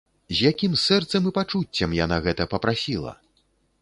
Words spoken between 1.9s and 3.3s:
яна гэта папрасіла!